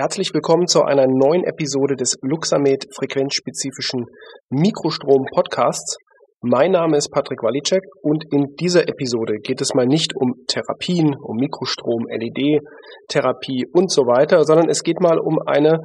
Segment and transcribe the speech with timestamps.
[0.00, 4.06] Herzlich willkommen zu einer neuen Episode des Luxamed frequenzspezifischen
[4.48, 5.98] Mikrostrom Podcasts.
[6.40, 11.14] Mein Name ist Patrick Walicek und in dieser Episode geht es mal nicht um Therapien,
[11.22, 15.80] um Mikrostrom, LED-Therapie und so weiter, sondern es geht mal um eine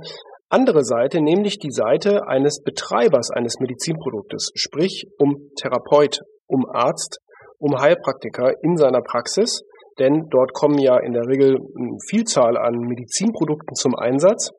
[0.48, 7.20] andere Seite, nämlich die Seite eines Betreibers eines Medizinproduktes, sprich um Therapeut, um Arzt,
[7.60, 9.62] um Heilpraktiker in seiner Praxis
[10.00, 14.52] denn dort kommen ja in der Regel eine Vielzahl an Medizinprodukten zum Einsatz.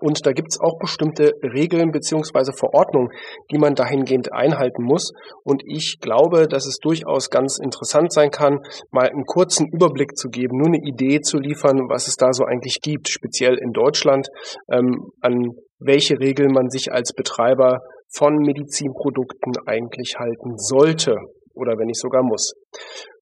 [0.00, 3.10] Und da gibt es auch bestimmte Regeln beziehungsweise Verordnungen,
[3.50, 5.12] die man dahingehend einhalten muss.
[5.42, 8.60] Und ich glaube, dass es durchaus ganz interessant sein kann,
[8.92, 12.44] mal einen kurzen Überblick zu geben, nur eine Idee zu liefern, was es da so
[12.44, 14.28] eigentlich gibt, speziell in Deutschland,
[14.72, 17.80] ähm, an welche Regeln man sich als Betreiber
[18.14, 21.16] von Medizinprodukten eigentlich halten sollte
[21.54, 22.52] oder wenn nicht sogar muss.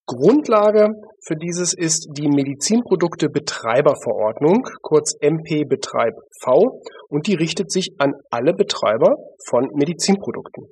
[0.09, 0.89] Grundlage
[1.27, 8.15] für dieses ist die Medizinprodukte Betreiberverordnung, kurz MP Betreib V, und die richtet sich an
[8.31, 9.17] alle Betreiber
[9.49, 10.65] von Medizinprodukten.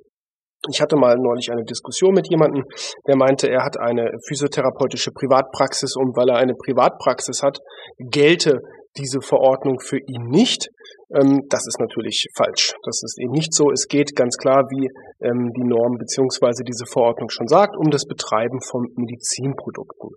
[0.71, 2.63] Ich hatte mal neulich eine Diskussion mit jemandem,
[3.07, 7.59] der meinte, er hat eine physiotherapeutische Privatpraxis und weil er eine Privatpraxis hat,
[7.99, 8.59] gelte
[8.97, 10.69] diese Verordnung für ihn nicht.
[11.13, 12.73] Ähm, das ist natürlich falsch.
[12.83, 13.71] Das ist eben nicht so.
[13.71, 14.89] Es geht ganz klar, wie
[15.25, 20.09] ähm, die Norm beziehungsweise diese Verordnung schon sagt, um das Betreiben von Medizinprodukten.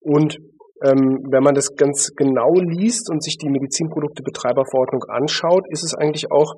[0.00, 0.38] Und
[0.84, 6.32] ähm, wenn man das ganz genau liest und sich die Medizinproduktebetreiberverordnung anschaut, ist es eigentlich
[6.32, 6.54] auch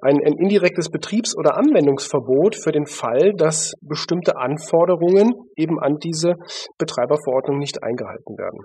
[0.00, 6.36] ein, ein indirektes Betriebs- oder Anwendungsverbot für den Fall, dass bestimmte Anforderungen eben an diese
[6.78, 8.60] Betreiberverordnung nicht eingehalten werden.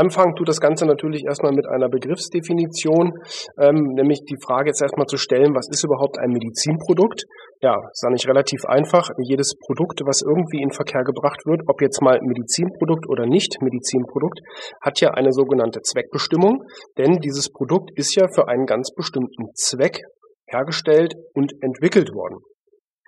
[0.00, 3.12] Anfangen tut das Ganze natürlich erstmal mit einer Begriffsdefinition,
[3.60, 7.24] ähm, nämlich die Frage jetzt erstmal zu stellen, was ist überhaupt ein Medizinprodukt?
[7.60, 9.10] Ja, ist eigentlich relativ einfach.
[9.18, 14.40] Jedes Produkt, was irgendwie in Verkehr gebracht wird, ob jetzt mal Medizinprodukt oder nicht Medizinprodukt,
[14.80, 16.64] hat ja eine sogenannte Zweckbestimmung,
[16.96, 20.00] denn dieses Produkt ist ja für einen ganz bestimmten Zweck
[20.48, 22.40] hergestellt und entwickelt worden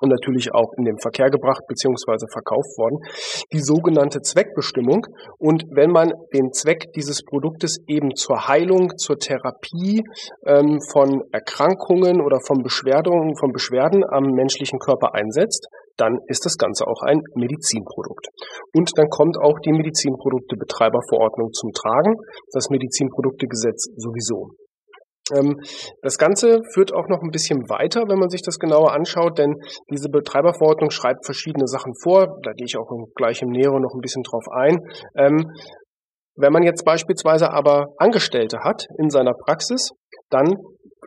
[0.03, 2.27] und natürlich auch in den Verkehr gebracht bzw.
[2.31, 2.99] verkauft worden,
[3.53, 5.07] die sogenannte Zweckbestimmung.
[5.39, 10.03] Und wenn man den Zweck dieses Produktes eben zur Heilung, zur Therapie
[10.47, 16.57] ähm, von Erkrankungen oder von Beschwerden, von Beschwerden am menschlichen Körper einsetzt, dann ist das
[16.57, 18.29] Ganze auch ein Medizinprodukt.
[18.75, 22.17] Und dann kommt auch die Medizinproduktebetreiberverordnung zum Tragen,
[22.53, 24.57] das Medizinproduktegesetz sowieso.
[25.31, 25.61] Ähm,
[26.03, 29.55] das Ganze führt auch noch ein bisschen weiter, wenn man sich das genauer anschaut, denn
[29.91, 32.39] diese Betreiberverordnung schreibt verschiedene Sachen vor.
[32.43, 34.79] Da gehe ich auch gleich im Näheren noch ein bisschen drauf ein.
[35.17, 35.53] Ähm,
[36.35, 39.91] wenn man jetzt beispielsweise aber Angestellte hat in seiner Praxis,
[40.31, 40.57] dann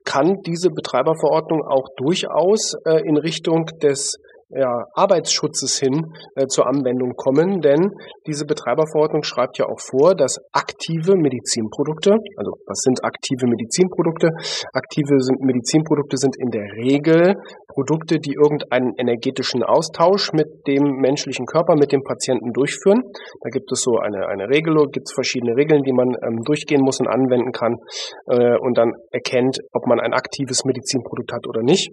[0.06, 4.18] kann diese Betreiberverordnung auch durchaus äh, in Richtung des
[4.56, 7.92] ja, Arbeitsschutzes hin äh, zur Anwendung kommen, denn
[8.26, 14.30] diese Betreiberverordnung schreibt ja auch vor, dass aktive Medizinprodukte, also was sind aktive Medizinprodukte?
[14.74, 17.36] Aktive sind, Medizinprodukte sind in der Regel
[17.68, 23.04] Produkte, die irgendeinen energetischen Austausch mit dem menschlichen Körper, mit dem Patienten durchführen.
[23.42, 26.82] Da gibt es so eine, eine Regelung, gibt es verschiedene Regeln, die man ähm, durchgehen
[26.82, 27.76] muss und anwenden kann
[28.28, 31.92] äh, und dann erkennt, ob man ein aktives Medizinprodukt hat oder nicht.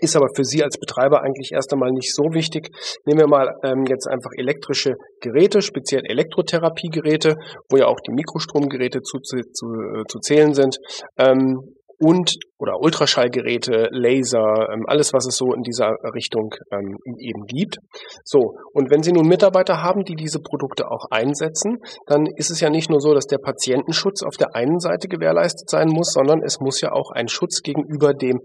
[0.00, 2.70] Ist aber für Sie als Betreiber eigentlich erst einmal nicht so wichtig.
[3.04, 7.36] Nehmen wir mal ähm, jetzt einfach elektrische Geräte, speziell Elektrotherapiegeräte,
[7.68, 10.78] wo ja auch die Mikrostromgeräte zu, zu, äh, zu zählen sind.
[11.18, 17.44] Ähm, und oder Ultraschallgeräte, Laser, ähm, alles, was es so in dieser Richtung ähm, eben
[17.46, 17.78] gibt.
[18.24, 22.60] So, und wenn Sie nun Mitarbeiter haben, die diese Produkte auch einsetzen, dann ist es
[22.60, 26.40] ja nicht nur so, dass der Patientenschutz auf der einen Seite gewährleistet sein muss, sondern
[26.44, 28.40] es muss ja auch ein Schutz gegenüber dem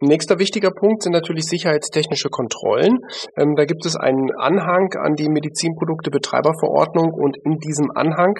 [0.00, 2.98] Nächster wichtiger Punkt sind natürlich sicherheitstechnische Kontrollen.
[3.36, 8.34] Ähm, da gibt es einen Anhang an die Medizinprodukte-Betreiberverordnung und in diesem Anhang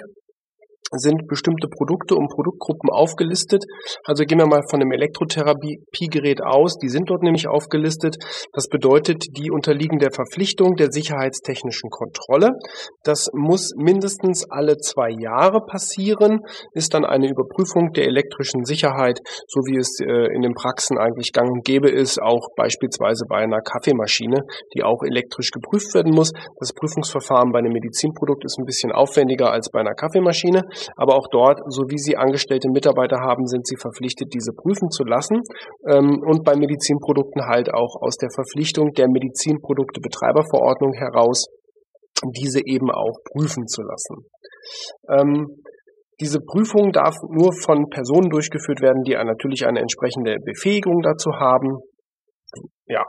[0.91, 3.63] sind bestimmte Produkte und Produktgruppen aufgelistet.
[4.03, 6.77] Also gehen wir mal von einem Elektrotherapiegerät aus.
[6.77, 8.15] Die sind dort nämlich aufgelistet.
[8.53, 12.51] Das bedeutet, die unterliegen der Verpflichtung der sicherheitstechnischen Kontrolle.
[13.03, 16.41] Das muss mindestens alle zwei Jahre passieren,
[16.73, 21.31] ist dann eine Überprüfung der elektrischen Sicherheit, so wie es äh, in den Praxen eigentlich
[21.33, 24.43] gang und gäbe ist, auch beispielsweise bei einer Kaffeemaschine,
[24.73, 26.31] die auch elektrisch geprüft werden muss.
[26.59, 30.63] Das Prüfungsverfahren bei einem Medizinprodukt ist ein bisschen aufwendiger als bei einer Kaffeemaschine.
[30.95, 35.03] Aber auch dort, so wie Sie angestellte Mitarbeiter haben, sind Sie verpflichtet, diese prüfen zu
[35.03, 35.41] lassen.
[35.89, 41.45] Ähm, und bei Medizinprodukten halt auch aus der Verpflichtung der Medizinprodukte-Betreiberverordnung heraus,
[42.35, 44.25] diese eben auch prüfen zu lassen.
[45.09, 45.61] Ähm,
[46.19, 51.77] diese Prüfung darf nur von Personen durchgeführt werden, die natürlich eine entsprechende Befähigung dazu haben.
[52.87, 53.03] Ja,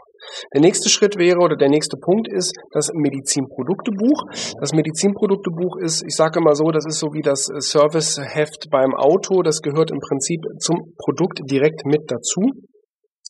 [0.54, 4.24] der nächste Schritt wäre oder der nächste Punkt ist das Medizinproduktebuch.
[4.60, 9.42] Das Medizinproduktebuch ist, ich sage immer so, das ist so wie das Serviceheft beim Auto.
[9.42, 12.52] Das gehört im Prinzip zum Produkt direkt mit dazu.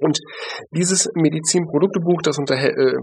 [0.00, 0.18] Und
[0.70, 2.94] dieses Medizinproduktebuch, das unter, äh,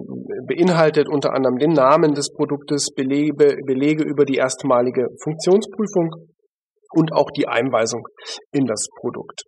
[0.47, 6.11] beinhaltet unter anderem den Namen des Produktes, Belege, Belege über die erstmalige Funktionsprüfung
[6.91, 8.07] und auch die Einweisung
[8.51, 9.43] in das Produkt.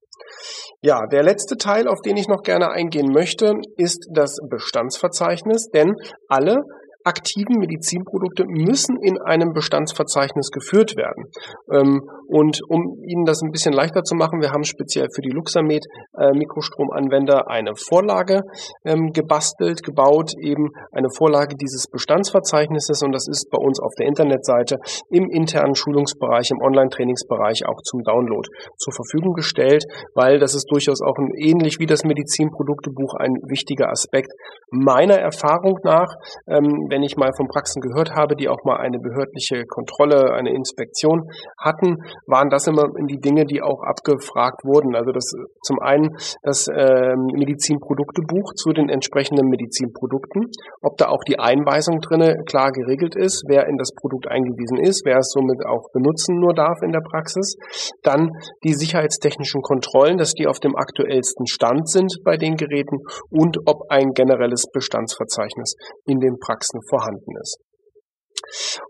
[0.81, 5.95] Ja, der letzte Teil, auf den ich noch gerne eingehen möchte, ist das Bestandsverzeichnis, denn
[6.27, 6.63] alle
[7.07, 11.31] aktiven Medizinprodukte müssen in einem Bestandsverzeichnis geführt werden.
[11.71, 15.31] Ähm, und um Ihnen das ein bisschen leichter zu machen, wir haben speziell für die
[15.31, 15.85] Luxamed
[16.19, 18.41] äh, Mikrostromanwender eine Vorlage
[18.85, 24.07] ähm, gebastelt, gebaut, eben eine Vorlage dieses Bestandsverzeichnisses und das ist bei uns auf der
[24.07, 24.77] Internetseite
[25.09, 28.47] im internen Schulungsbereich, im Online-Trainingsbereich auch zum Download
[28.77, 29.85] zur Verfügung gestellt,
[30.15, 34.31] weil das ist durchaus auch ein, ähnlich wie das Medizinproduktebuch ein wichtiger Aspekt
[34.71, 36.13] meiner Erfahrung nach,
[36.47, 40.53] ähm, wenn ich mal von Praxen gehört habe, die auch mal eine behördliche Kontrolle, eine
[40.53, 44.95] Inspektion hatten, waren das immer die Dinge, die auch abgefragt wurden.
[44.95, 45.31] Also das
[45.63, 46.06] zum einen
[46.43, 50.49] das äh, Medizinproduktebuch zu den entsprechenden Medizinprodukten,
[50.81, 55.05] ob da auch die Einweisung drinne klar geregelt ist, wer in das Produkt eingewiesen ist,
[55.05, 57.55] wer es somit auch benutzen nur darf in der Praxis.
[58.03, 58.29] Dann
[58.63, 62.97] die sicherheitstechnischen Kontrollen, dass die auf dem aktuellsten Stand sind bei den Geräten
[63.29, 65.75] und ob ein generelles Bestandsverzeichnis
[66.05, 67.59] in den Praxen vorhanden ist.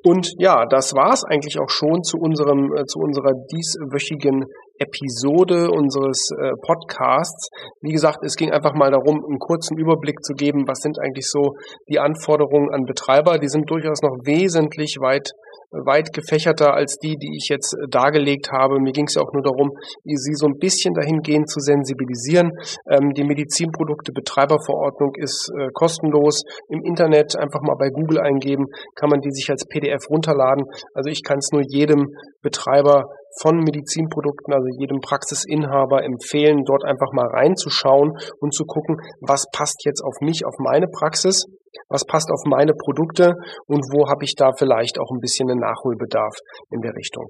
[0.04, 4.46] Und ja, das war's eigentlich auch schon zu unserem, äh, zu unserer dieswöchigen
[4.80, 7.50] Episode unseres äh, Podcasts.
[7.82, 11.28] Wie gesagt, es ging einfach mal darum, einen kurzen Überblick zu geben, was sind eigentlich
[11.30, 11.54] so
[11.90, 13.38] die Anforderungen an Betreiber.
[13.40, 15.32] Die sind durchaus noch wesentlich weit
[15.72, 18.80] weit gefächerter als die, die ich jetzt äh, dargelegt habe.
[18.80, 19.72] Mir ging es ja auch nur darum,
[20.04, 22.52] sie so ein bisschen dahingehend zu sensibilisieren.
[22.90, 26.44] Ähm, die Medizinprodukte-Betreiberverordnung ist äh, kostenlos.
[26.70, 30.66] Im Internet einfach mal bei Google eingeben, kann man die sich als PDF runterladen.
[30.94, 33.06] Also ich kann es nur jedem Betreiber
[33.42, 39.86] von Medizinprodukten, also jedem Praxisinhaber empfehlen, dort einfach mal reinzuschauen und zu gucken, was passt
[39.86, 41.46] jetzt auf mich, auf meine Praxis
[41.90, 43.36] was passt auf meine Produkte
[43.68, 46.36] und wo habe ich da vielleicht auch ein bisschen einen Nachholbedarf
[46.70, 47.28] in der Richtung.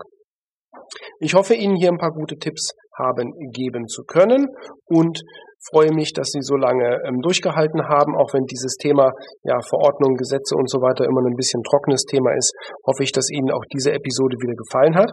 [1.19, 4.47] Ich hoffe, Ihnen hier ein paar gute Tipps haben geben zu können
[4.85, 5.21] und
[5.69, 9.11] freue mich, dass Sie so lange ähm, durchgehalten haben, auch wenn dieses Thema
[9.43, 12.53] ja Verordnungen, Gesetze und so weiter immer ein bisschen trockenes Thema ist.
[12.85, 15.11] Hoffe ich, dass Ihnen auch diese Episode wieder gefallen hat.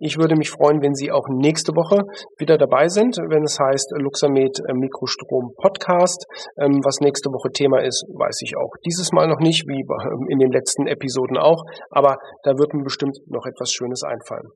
[0.00, 2.02] Ich würde mich freuen, wenn Sie auch nächste Woche
[2.38, 6.24] wieder dabei sind, wenn es heißt Luxamed äh, Mikrostrom Podcast.
[6.60, 10.26] Ähm, was nächste Woche Thema ist, weiß ich auch dieses Mal noch nicht, wie ähm,
[10.30, 14.48] in den letzten Episoden auch, aber da wird mir bestimmt noch etwas Schönes einfallen.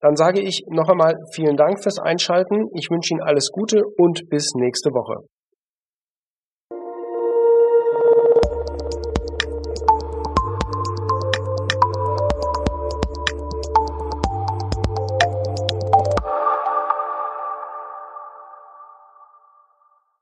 [0.00, 2.68] Dann sage ich noch einmal vielen Dank fürs Einschalten.
[2.74, 4.52] Ich wünsche Ihnen alles Gute und bis
[4.86, 5.35] nächste Woche.